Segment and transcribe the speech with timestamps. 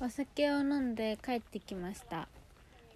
[0.00, 2.28] お酒を飲んで帰ってきました。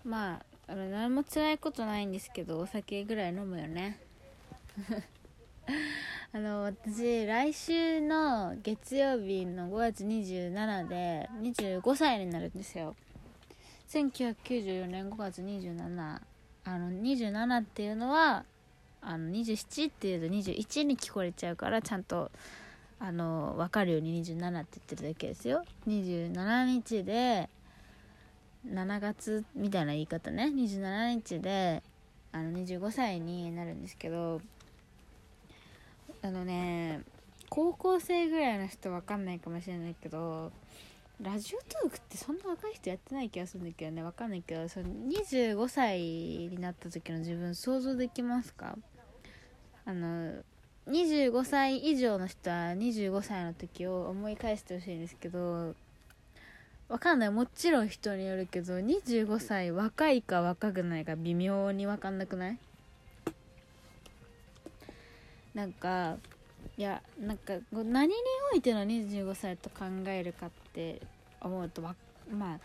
[0.04, 0.34] ま
[0.68, 3.99] ああの何も辛いことないんですけどお酒ぐらい飲むよね。
[6.33, 12.95] あの私来週の月曜日の5月27で25歳になるんですよ。
[13.89, 16.21] 1994年5月27
[16.64, 18.45] あの27っていうのは
[19.00, 22.30] あの27っていうと21に聞こえちゃうからちゃんと
[23.05, 25.64] あの分かるように27って言ってるだけですよ。
[25.89, 27.48] 27日で
[28.65, 30.45] 7月みたいな言い方ね。
[30.55, 31.83] 27日で
[32.30, 34.41] あの25歳になるんですけど
[36.23, 37.02] あのね
[37.51, 40.52] 高校生ぐらいの人分かんないかもしれないけど
[41.21, 44.02] ラジオトークってそんな若い人やってない気がするんだけどね。
[44.05, 48.79] 分かんないけどその25歳になった時の自分想像できますか？
[49.84, 50.45] あの
[50.88, 55.74] 25歳以上の人は25歳の時を思い返してほしいんですけど
[56.88, 57.30] わかんない。
[57.30, 62.59] もちろん人によるけど25歳若いか若くないか微妙に分かんなくない？
[65.55, 66.17] なんか
[66.77, 68.14] いやなんか何に
[68.53, 71.01] おいての25歳と考えるかって
[71.41, 71.95] 思うとま
[72.41, 72.59] あ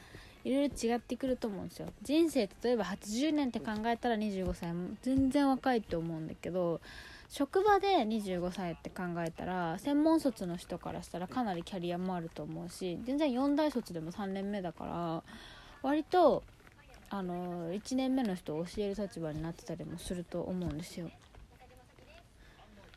[0.44, 1.88] いろいろ違ってくると思うんですよ。
[2.02, 6.82] 人生例えば80年って考えたら25歳全然若いと思うんだけど
[7.30, 15.24] 職場で25歳って考えたら専門卒の人からしたらかなりキャリアもあると思うし全然4大卒でも3年目だから
[15.82, 16.44] 割と
[17.10, 21.10] あの1年目の人を教える立場になってたりもすると思うんですよ。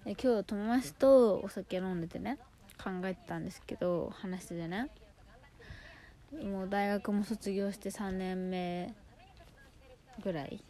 [0.04, 2.38] 今日友達とお酒飲んでてね
[2.82, 4.88] 考えてたんですけど話しててね
[6.42, 8.94] もう大学も卒業して3年目
[10.22, 10.62] ぐらい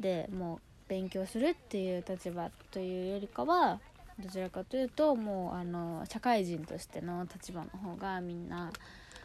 [0.00, 3.80] でもう勉強するっていう立場というよりかは
[4.20, 8.70] どちらかというともうあの社会人としての立場の方がみんな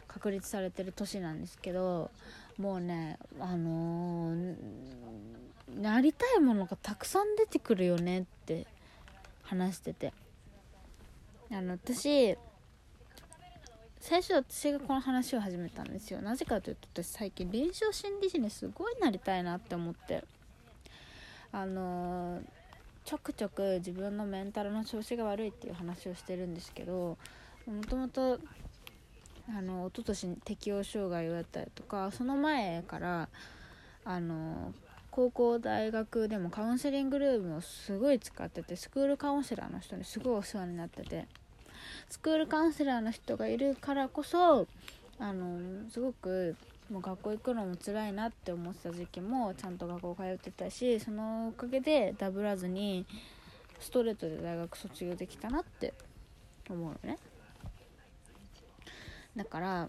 [0.08, 2.10] 確立されてる年なんですけど
[2.58, 4.56] もうねあのー、
[5.80, 8.66] なりたいものがたくさん出てくるよねって
[9.42, 10.12] 話してて。
[11.52, 12.36] あの私
[14.00, 16.22] 最初私がこの話を始めたんですよ。
[16.22, 20.24] なぜかというと私最近臨床心理士にすごいなりたいなって思って。
[21.52, 22.40] あの、
[23.04, 27.18] ちょくちょく自分のメンタルの調子が悪いっていう話をしてるんですけど
[27.66, 28.38] もともと
[29.48, 33.28] あの一昨年適応障害をやったりとかその前から
[34.04, 34.72] あの
[35.10, 41.26] 高校大学でもカウンセリングルームをすごい使っててスクールカウンセラーの人にすごいお世話になってて
[42.08, 44.68] スクールカウンセラーの人がいるからこそ
[45.18, 46.54] あのすごく
[46.90, 53.06] もう学校行くのも辛いなって思ってた時期もちゃんと学校通ってたしそのおかげでダブらずに
[53.78, 55.94] ストレートで大学卒業できたなって
[56.68, 57.18] 思うのね。
[59.36, 59.88] だから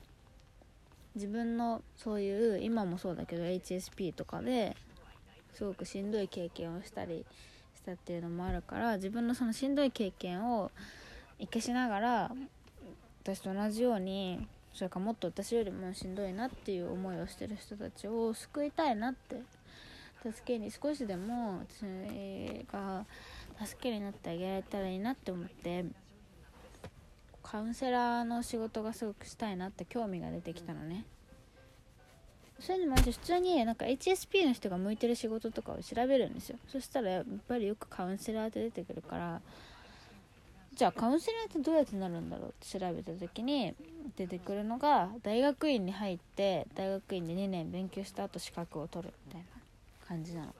[1.15, 4.77] 自分のそういう今もそうだけど HSP とかで
[5.53, 7.25] すごくしんどい経験をしたり
[7.75, 10.71] したっていうのもあるから自分のそのしんどい経験を
[11.39, 12.31] 生かしながら
[13.23, 19.41] 私と同じようにそれかもっと私よりもしんどいなっていう思いをしてる人たちを救いたいなって
[20.23, 23.05] 助けに少しでも私が
[23.63, 25.85] 助けになってあげられたらいいなって思って
[27.43, 31.05] カウンセラーの仕事がすごくしたいなって興味が出てきたのね。
[32.59, 36.59] それにも普通になんか HSP の人が向いてる仕事とかを調べるんですよ。
[36.67, 39.41] そしたらやっぱりよくカウンセラーって出てくるから
[40.75, 43.73] じゃあカウンセラーってどうやってなるんだろうって調べた時に
[44.15, 49.47] 出てくるのが大学院に入って大学院で2年勉強した後資格を取るみたいな
[50.07, 50.55] 感じなの。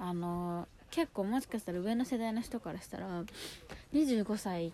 [0.00, 3.24] あの結構もしかしたら上の世代の人からしたら
[3.92, 4.72] 25歳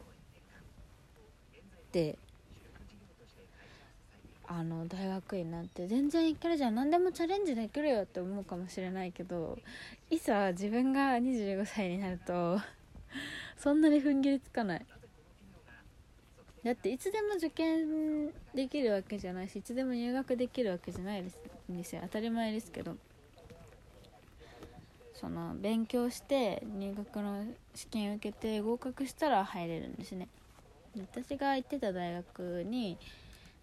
[1.93, 2.19] で
[4.47, 6.75] あの大学院なんて全然いけるじゃん。
[6.75, 9.59] 何でもチャレンジできるよって思うかもしれないけど
[10.11, 12.61] いざ自分が25歳になると
[13.57, 14.87] そんなに踏ん切りつかない。
[16.65, 21.39] だっていつでも受験できるわけじゃないしいつでも入学できるわけじゃないです。
[21.71, 22.97] んですよ当たり前ですけど。
[25.15, 30.29] その勉強して入学の試験受けて合格したら入れるんですね。
[30.99, 32.99] 私が行ってた大学に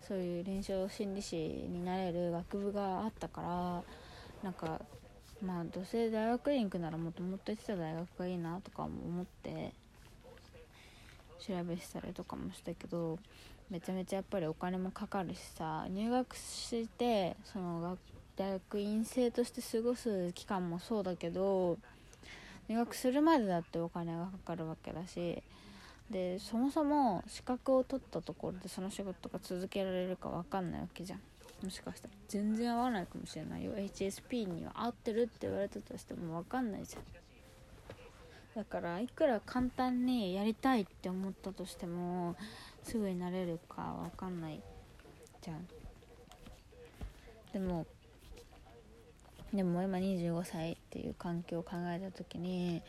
[0.01, 3.83] そういう臨床心理士になれる学部があったから
[4.43, 4.81] なんか
[5.43, 9.73] まあどうせ大学院行くならもっともっと行ってた大学がいいなとかも思って。
[11.45, 13.17] 調べしたりとかもしたけど
[13.69, 17.97] めちゃめちゃやっぱりお金もかかるしさ入学してその
[18.35, 21.77] 大学院生として過ごす期間もそうだけど
[22.67, 25.41] 入学するまでだってお金がかかるわけだし
[26.11, 31.19] でそもそも資格を取ったところでその仕事が続けられるか分かんないわけじゃん。
[31.63, 32.13] もしかしたら。
[32.27, 33.73] 全然合わないかもしれないよ。
[33.73, 37.03] HSP には合ってるって言われたとしても分かんないじゃん。
[38.55, 42.35] だからいくら簡単にやりたいって思ったとしても
[42.83, 44.61] すぐになれるか分かんない
[45.41, 45.67] じゃん。
[47.53, 47.85] でも
[49.53, 52.81] でも今25歳っていう環境を考えた時に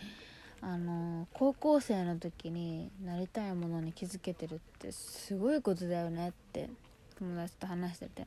[0.60, 6.70] あの高校生の時になりたいものに気づけてるってすごいことだよねって
[7.18, 8.26] 友達と話してて。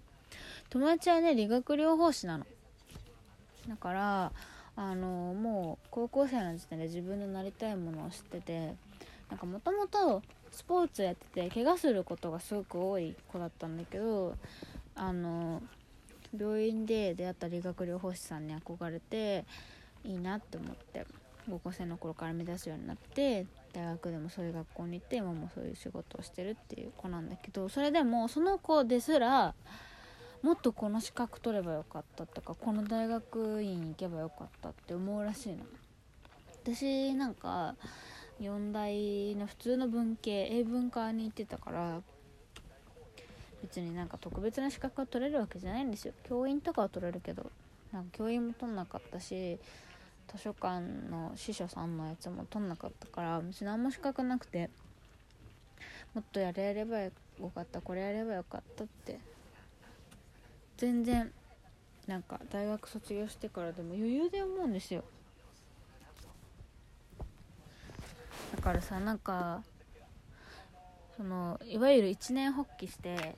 [0.69, 2.45] 友達はね理学療法士なの。
[3.69, 4.31] だから
[4.75, 8.75] あのもう高校生の時点で自分のなりたいものを知ってて
[9.29, 14.35] なんかもともとスポーツやってて怪我することがすごく多い子だったんだけど
[14.95, 15.61] あの
[16.37, 19.45] 病院で出会った理学療法士さんに憧れて
[20.03, 21.05] いいなって思って
[21.49, 29.53] 高校生の頃から目指すようになって大学でもそういう学校に行って今もそういう仕事をしてるっていう子なんだけどそれでもその子ですら
[30.41, 35.65] もっとこの資格取ればよかったとかこの大学院行けばよかったって思うらしいの。
[36.63, 37.75] 私なんか
[38.41, 42.01] 4大の普通の文系英文科に行ってたから
[43.61, 46.13] 別になんか特別な資格が取れるわけじゃないんですよ。
[46.23, 47.51] 教員とかは取れるけど
[47.91, 49.59] なんか教員も取んなかったし
[50.27, 54.69] 図書館の司書さんのやつも取んなかったから別に何も資格なくて
[56.13, 57.11] もっとやれればよ
[57.53, 59.19] かったこれやればよかったって
[60.77, 61.31] 全然
[62.07, 65.03] なんか大学卒業してからでも余裕で思うんですよ。
[68.55, 69.63] だからさなんか
[71.17, 73.35] そのいわゆる一年発起して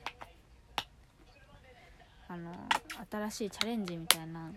[2.28, 2.52] あの
[3.10, 4.52] 新しいチャレンジみたいな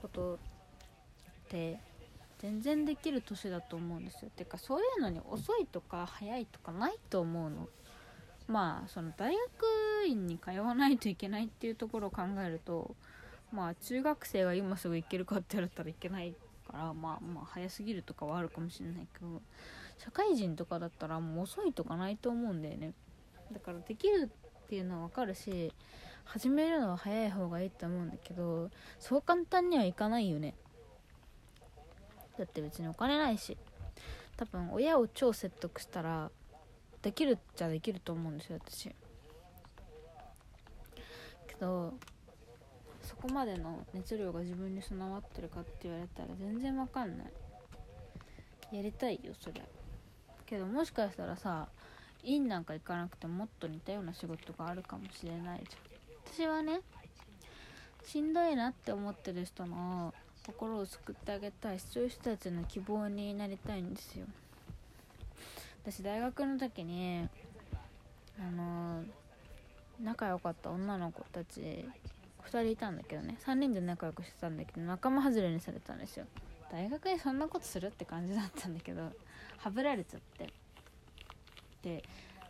[0.00, 0.38] ことっ
[1.48, 1.78] て
[2.38, 4.30] 全然できる年だと思うんですよ。
[4.34, 7.68] てかそういうのに遅いとか早いとかないと思うの。
[8.48, 12.96] まあその大学院に通わないといけないっていうところを考えると
[13.52, 16.34] まあ中学生が今すぐ行けるかって言われたらいけない
[16.66, 19.40] からまあまあ早すぎるとかはあるかもしれないけど
[19.98, 22.92] 社会人とかだったらもう遅いとかないと思うんだよね。
[23.52, 24.30] だからできる
[24.64, 25.72] っていうのは分かるし
[26.24, 30.54] 始めるのは早い方がいいと思うんだけどそう簡単にはいかないよね。
[32.38, 33.56] だって別にお金ないし
[34.36, 36.30] 多分親を超説得したら
[37.08, 38.90] できるっちゃできると思うんですよ私。
[38.90, 38.94] け
[41.58, 41.94] ど
[43.02, 48.76] そこまでの熱量が自分に備わってるかって言われたら全然わかんない。
[48.76, 49.62] やりたいよそれ。
[50.44, 51.68] けどもしかしたらさ
[52.24, 56.46] 院なんか行かなくてももっと似たような仕事があるかもしれないじゃん。
[56.46, 56.82] 私はね
[58.04, 60.12] しんどいなって思ってる人の
[60.44, 64.26] 心を救ってあげたいそういう人たちの希望になりたいんですよ。
[65.90, 67.26] 私大学の時に
[68.38, 69.02] あの
[69.98, 71.60] 仲良かった女の子たち
[72.44, 73.38] 2人いたんだけどね。
[73.46, 76.26] 3人で仲良くしてたんだけど仲間外れにされたんですよ。
[76.70, 79.12] 大学でそんなことするって感じだったんだけど
[79.56, 80.52] はぶられちゃって。
[81.82, 82.04] で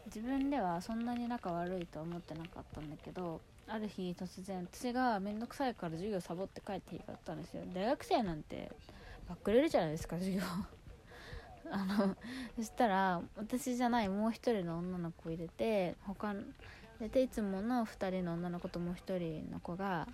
[0.07, 7.63] 自分ではそんなに仲悪いと思ってなかったんだけどある日突然私が面倒くさいから授業サボって帰っていいかったんですよ。
[7.73, 8.73] 大学生なんて
[9.29, 10.43] バックれるじゃないですか授業。
[11.71, 12.17] あの
[12.57, 16.35] そしたら私じゃないもう一人の女の子入れて他
[17.01, 20.09] でいつもの2人の女の子ともう1人の子が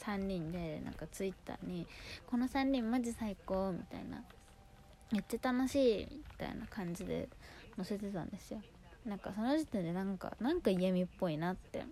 [0.00, 1.86] 3人でなんかツイッターに
[2.26, 4.22] 「この3人マジ最高」みたいな
[5.12, 7.28] 「めっちゃ楽しい」みたいな感じで
[7.76, 8.62] 載せてたんですよ。
[9.04, 11.84] なんかその時点でなんかなんか嫌味っぽいなって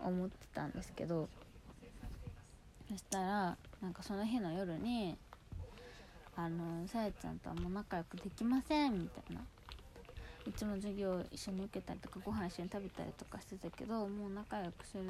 [0.00, 1.28] 思ってたんですけど。
[2.88, 5.18] そしたらなんかその日の夜に
[6.36, 9.42] 「あのさやちゃんとはもう仲良くできません」みたいな。
[10.48, 15.04] いつも授業一緒に受けたりとかご飯一緒に食べたりとかしてたけどもう仲良くする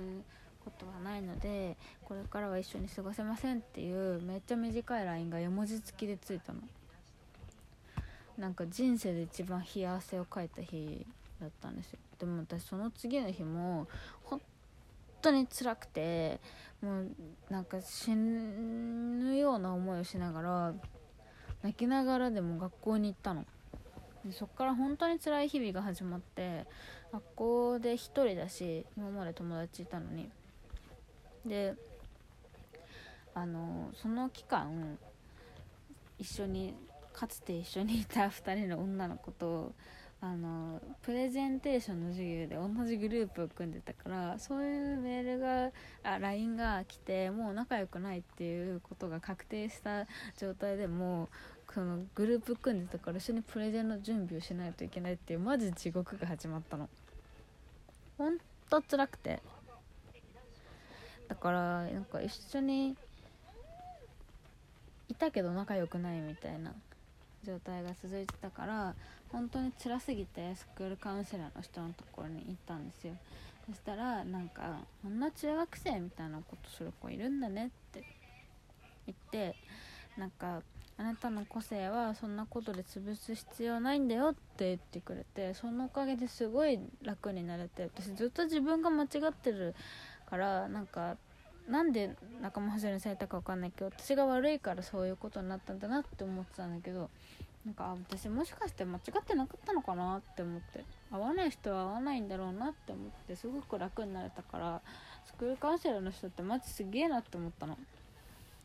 [0.65, 6.61] ことはないのでこれからは一緒に過ごせませんっていうめっちゃ短い LINE が絵文字付きでついたの。
[8.39, 11.07] なんか人生で一番冷や汗をかいた日
[11.41, 11.99] だったんですよ。
[12.19, 13.87] でも私その次の日も
[14.25, 14.41] 本
[15.23, 16.41] 当に辛くて
[16.83, 17.11] もう
[17.49, 20.75] なんか死ぬような思いをしながら
[21.63, 23.45] 泣きながらでも学校に行ったの。
[24.25, 26.67] でそっから本当に辛い日々が始まって
[27.13, 30.31] 学校で1人だし今まで友達いたのに。
[31.45, 31.75] で
[33.35, 34.99] あのその期間
[36.19, 36.75] 一緒に
[37.13, 39.73] かつて一緒にいた2人の女の子と
[40.21, 45.71] あのプレゼンテーションの授業で同じグループを組んでたからそういうメールが
[46.03, 50.07] あ LINE が来てもう仲良くないっていうことが確定した
[50.39, 51.29] 状態でも
[51.75, 56.89] そのグループ組んでたから一緒にプレゼンの準備をしないといけないっていうマジ地獄が始まったの。
[58.17, 58.39] ほん
[58.71, 59.43] と辛くて。
[61.29, 62.97] だからなんか一緒に
[65.09, 66.73] いたけど仲良くないみたいな。
[67.47, 68.95] 状態が続いてたから
[69.31, 73.15] 本当に辛すぎてスクールカウンセラーの人のところに行ったんですよ。
[73.67, 78.05] そしたらなんか「こんな中学生みたいなことする子いるんだね」って
[79.07, 79.57] 言って
[80.17, 80.63] なんか
[80.99, 89.75] あなたの個性はそんなことで潰す必要ないんだよって言ってくれてそのおかげですごい楽になれて私ずっと自分が間違ってる
[90.31, 91.17] からなんか
[91.69, 97.11] なんで仲間外れにされたか分かんないけど私が悪いからそういうことになったんだなって思ってたんだけど
[97.67, 104.81] なんか私もしかして間違ってなかったのかなって思って合わない人は合わないんだろうなって思ってすごく楽になれたから
[105.25, 107.77] スクールカウンセラーの人ってマジすげえなって思ったの。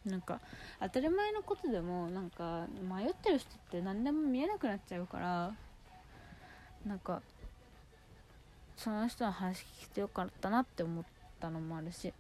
[0.06, 0.40] なんか
[0.80, 5.54] 当たり前のことでもなんか迷ってる人って何でも見えなくなっちゃうから
[6.88, 7.22] なんか
[8.76, 11.04] その人の話聞いてよかったなって思っ
[11.40, 12.12] たのもあるし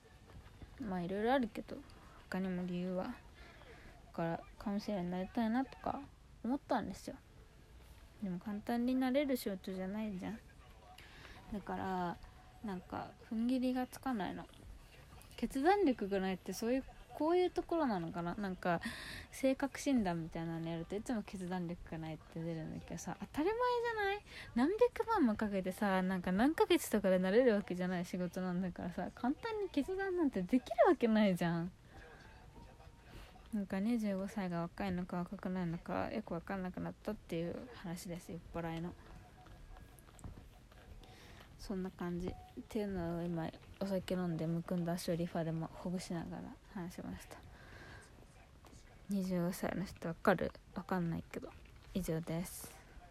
[0.79, 1.75] まあいろいろあるけど
[2.29, 3.11] 他にも理由はだ
[4.13, 5.99] からカウンセラーになりたいなとか
[6.43, 7.15] 思ったんですよ。
[8.23, 10.39] でも簡単になれる仕事じゃないじゃん。
[11.53, 12.17] だから
[12.63, 14.45] なんか踏ん切りがつかないの。
[15.37, 16.83] 決断力がないってそういう
[17.17, 18.35] こういうところなのかな。
[18.35, 18.79] なんか
[19.31, 23.17] 性格診断みたいなのやるといつも決断力がないって出るんだけどさ。
[23.19, 24.21] 当たり前じゃない？
[24.55, 31.71] 何百万もかけてさなんか何ヶ月とかでなれるわけじゃない仕事なんだからさ簡単に決断なんてできるわけないじゃん。
[33.53, 38.93] なんか25歳が若いのか若くないのかよく分かんなくなったっていう話です酔っ払いの。
[41.59, 42.27] そんな感じ。
[42.27, 42.33] っ
[42.69, 46.43] ていうのを今お酒飲んでむくんだ足をリファでもほぐしながら
[46.73, 47.37] 話しました。
[49.13, 50.51] 25歳の人分かる？
[50.73, 51.49] 分かんないけど。
[51.93, 52.80] 以上です。